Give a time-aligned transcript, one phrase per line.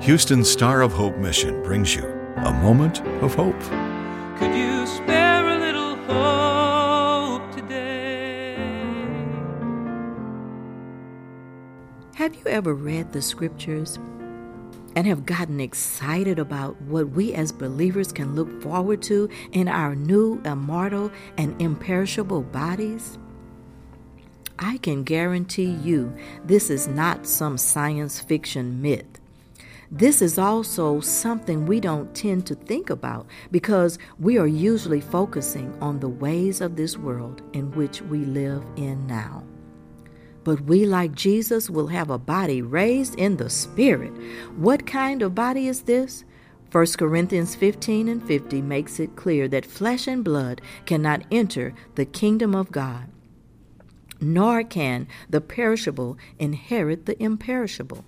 [0.00, 2.02] Houston Star of Hope Mission brings you
[2.36, 3.60] a moment of hope.
[4.38, 8.54] Could you spare a little hope today?
[12.14, 13.98] Have you ever read the scriptures
[14.96, 19.94] and have gotten excited about what we as believers can look forward to in our
[19.94, 23.18] new, immortal, and imperishable bodies?
[24.58, 29.19] I can guarantee you this is not some science fiction myth.
[29.92, 35.76] This is also something we don't tend to think about because we are usually focusing
[35.80, 39.42] on the ways of this world in which we live in now.
[40.44, 44.12] But we, like Jesus, will have a body raised in the Spirit.
[44.56, 46.24] What kind of body is this?
[46.70, 52.04] 1 Corinthians 15 and 50 makes it clear that flesh and blood cannot enter the
[52.04, 53.08] kingdom of God,
[54.20, 58.04] nor can the perishable inherit the imperishable.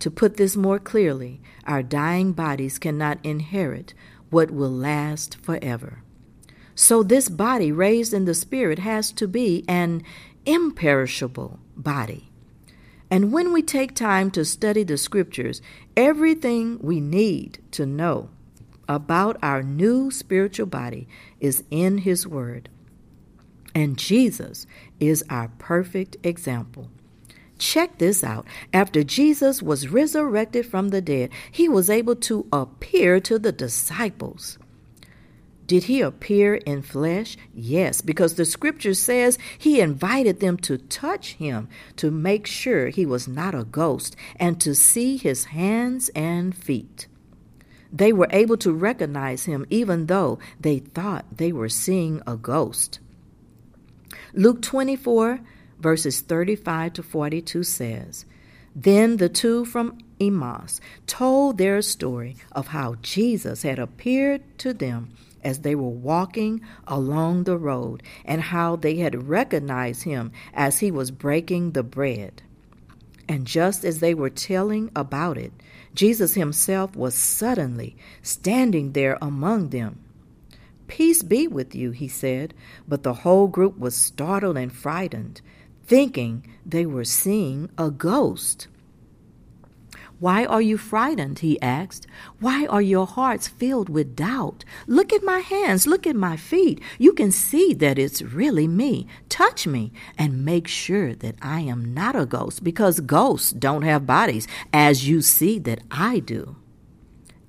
[0.00, 3.94] To put this more clearly, our dying bodies cannot inherit
[4.30, 6.02] what will last forever.
[6.74, 10.02] So, this body raised in the Spirit has to be an
[10.44, 12.30] imperishable body.
[13.10, 15.62] And when we take time to study the Scriptures,
[15.96, 18.28] everything we need to know
[18.88, 21.08] about our new spiritual body
[21.40, 22.68] is in His Word.
[23.74, 24.66] And Jesus
[25.00, 26.90] is our perfect example.
[27.58, 28.46] Check this out.
[28.72, 34.58] After Jesus was resurrected from the dead, he was able to appear to the disciples.
[35.66, 37.36] Did he appear in flesh?
[37.52, 43.04] Yes, because the scripture says he invited them to touch him to make sure he
[43.04, 47.08] was not a ghost and to see his hands and feet.
[47.92, 53.00] They were able to recognize him even though they thought they were seeing a ghost.
[54.34, 55.40] Luke 24
[55.78, 58.24] verses 35 to 42 says,
[58.74, 65.10] Then the two from Emmaus told their story of how Jesus had appeared to them
[65.44, 70.90] as they were walking along the road and how they had recognized him as he
[70.90, 72.42] was breaking the bread.
[73.28, 75.52] And just as they were telling about it,
[75.94, 80.00] Jesus himself was suddenly standing there among them.
[80.88, 82.54] Peace be with you, he said,
[82.86, 85.40] but the whole group was startled and frightened
[85.86, 88.68] thinking they were seeing a ghost.
[90.18, 91.40] Why are you frightened?
[91.40, 92.06] He asked.
[92.40, 94.64] Why are your hearts filled with doubt?
[94.86, 96.80] Look at my hands, look at my feet.
[96.98, 99.06] You can see that it's really me.
[99.28, 104.06] Touch me and make sure that I am not a ghost because ghosts don't have
[104.06, 106.56] bodies, as you see that I do.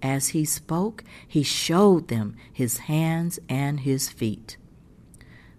[0.02, 4.58] As he spoke, he showed them his hands and his feet.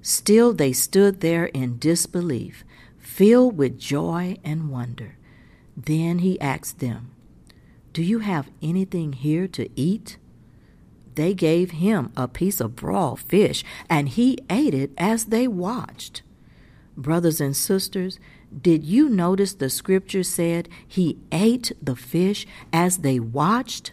[0.03, 2.65] Still, they stood there in disbelief,
[3.09, 5.17] filled with joy and wonder.
[5.77, 7.11] Then he asked them,
[7.93, 10.19] Do you have anything here to eat?
[11.17, 16.23] They gave him a piece of raw fish, and he ate it as they watched.
[16.97, 18.21] Brothers and sisters,
[18.63, 23.91] did you notice the scripture said he ate the fish as they watched?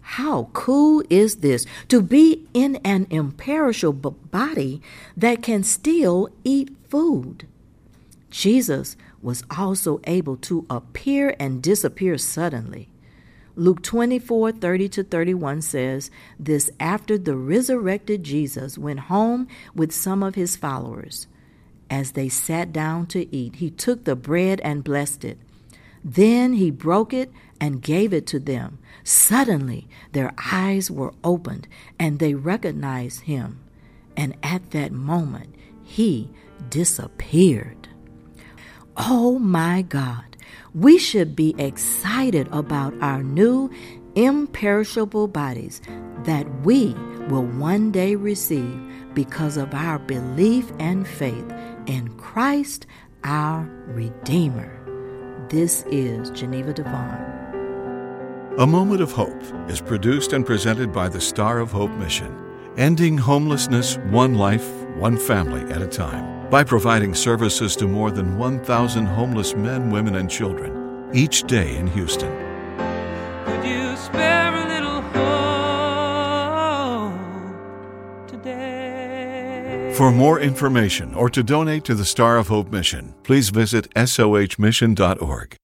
[0.00, 4.82] How cool is this to be in an imperishable body
[5.16, 7.46] that can still eat food?
[8.30, 12.88] Jesus was also able to appear and disappear suddenly.
[13.56, 20.22] Luke 24 30 to 31 says, This after the resurrected Jesus went home with some
[20.22, 21.26] of his followers.
[21.90, 25.38] As they sat down to eat, he took the bread and blessed it.
[26.04, 28.78] Then he broke it and gave it to them.
[29.02, 31.66] Suddenly their eyes were opened
[31.98, 33.58] and they recognized him.
[34.16, 36.30] And at that moment he
[36.70, 37.88] disappeared.
[39.00, 40.36] Oh my God,
[40.74, 43.70] we should be excited about our new
[44.16, 45.80] imperishable bodies
[46.24, 46.94] that we
[47.28, 48.76] will one day receive
[49.14, 51.48] because of our belief and faith
[51.86, 52.86] in Christ
[53.22, 54.74] our Redeemer.
[55.48, 57.38] This is Geneva Devon.
[58.58, 62.36] A Moment of Hope is produced and presented by the Star of Hope Mission,
[62.76, 64.68] ending homelessness one life,
[64.98, 70.16] one family at a time by providing services to more than 1,000 homeless men, women,
[70.16, 72.32] and children each day in Houston.
[73.44, 75.00] Could you spare a little
[77.12, 79.92] hope today?
[79.96, 85.56] For more information or to donate to the Star of Hope mission, please visit sohmission.org.